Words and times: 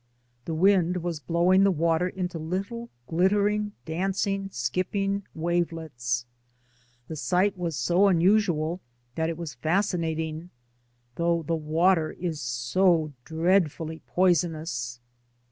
The 0.45 0.55
wind 0.55 1.03
was 1.03 1.19
blowing 1.19 1.63
the 1.63 1.69
water 1.69 2.09
into 2.09 2.39
little 2.39 2.89
glittering, 3.05 3.73
dancing 3.85 4.49
skip 4.51 4.89
ping 4.89 5.27
wavelets; 5.35 6.25
the 7.07 7.15
sight 7.15 7.55
was 7.55 7.75
so 7.75 8.07
unusual 8.07 8.81
that 9.13 9.29
it 9.29 9.37
was 9.37 9.53
fascinating, 9.53 10.49
though 11.17 11.43
the 11.43 11.55
water 11.55 12.13
is 12.13 12.41
so 12.41 13.13
dreadfully 13.25 13.99
poisonous. 14.07 14.99